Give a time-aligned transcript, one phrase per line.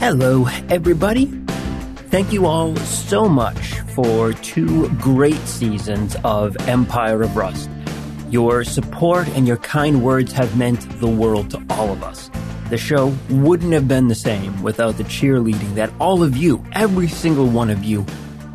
[0.00, 1.26] Hello, everybody.
[2.08, 7.68] Thank you all so much for two great seasons of Empire of Rust.
[8.30, 12.30] Your support and your kind words have meant the world to all of us.
[12.70, 17.06] The show wouldn't have been the same without the cheerleading that all of you, every
[17.06, 18.06] single one of you,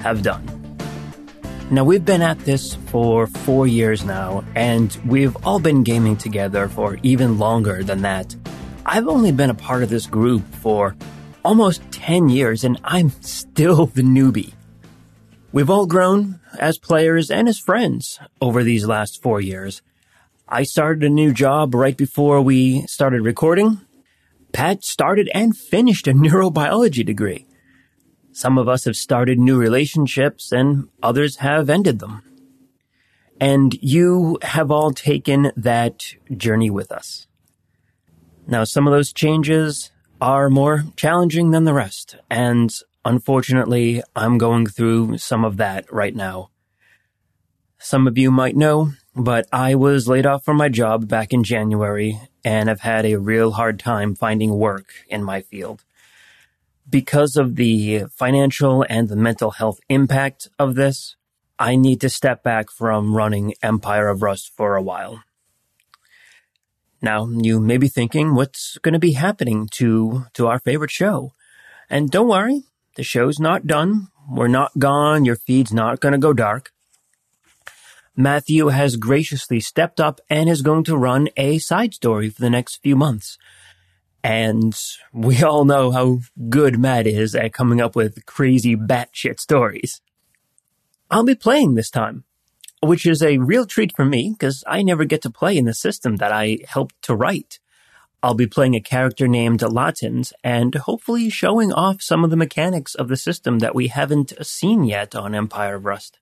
[0.00, 0.46] have done.
[1.70, 6.68] Now, we've been at this for four years now, and we've all been gaming together
[6.68, 8.34] for even longer than that.
[8.86, 10.96] I've only been a part of this group for
[11.44, 14.54] almost 10 years and I'm still the newbie.
[15.52, 19.82] We've all grown as players and as friends over these last four years.
[20.48, 23.80] I started a new job right before we started recording.
[24.52, 27.46] Pat started and finished a neurobiology degree.
[28.32, 32.22] Some of us have started new relationships and others have ended them.
[33.40, 36.04] And you have all taken that
[36.36, 37.26] journey with us.
[38.46, 42.16] Now, some of those changes are more challenging than the rest.
[42.30, 46.50] And unfortunately, I'm going through some of that right now.
[47.78, 51.44] Some of you might know, but I was laid off from my job back in
[51.44, 55.84] January and have had a real hard time finding work in my field.
[56.88, 61.16] Because of the financial and the mental health impact of this,
[61.58, 65.22] I need to step back from running Empire of Rust for a while.
[67.04, 71.32] Now, you may be thinking what's going to be happening to, to our favorite show.
[71.90, 72.62] And don't worry,
[72.96, 74.08] the show's not done.
[74.26, 75.26] We're not gone.
[75.26, 76.72] Your feed's not going to go dark.
[78.16, 82.48] Matthew has graciously stepped up and is going to run a side story for the
[82.48, 83.36] next few months.
[84.22, 84.74] And
[85.12, 90.00] we all know how good Matt is at coming up with crazy batshit stories.
[91.10, 92.24] I'll be playing this time
[92.86, 95.74] which is a real treat for me because I never get to play in the
[95.74, 97.58] system that I helped to write.
[98.22, 102.94] I'll be playing a character named Latins and hopefully showing off some of the mechanics
[102.94, 106.18] of the system that we haven't seen yet on Empire of Rust.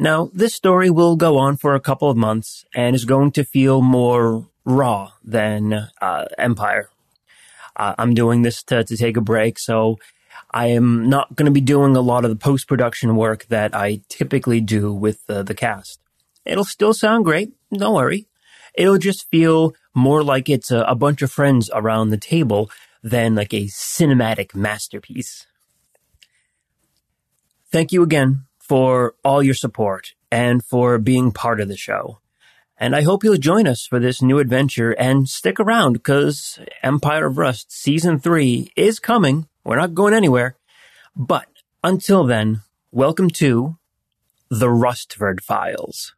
[0.00, 3.44] Now, this story will go on for a couple of months and is going to
[3.44, 6.90] feel more raw than uh, Empire.
[7.76, 9.98] Uh, I'm doing this to, to take a break, so
[10.50, 13.74] I am not going to be doing a lot of the post production work that
[13.74, 16.00] I typically do with uh, the cast.
[16.44, 17.52] It'll still sound great.
[17.72, 18.26] Don't worry.
[18.74, 22.70] It'll just feel more like it's a, a bunch of friends around the table
[23.02, 25.46] than like a cinematic masterpiece.
[27.70, 32.20] Thank you again for all your support and for being part of the show.
[32.80, 37.26] And I hope you'll join us for this new adventure and stick around because Empire
[37.26, 40.56] of Rust season three is coming we're not going anywhere.
[41.14, 41.46] But
[41.84, 43.76] until then, welcome to
[44.48, 46.14] the Rustford Files.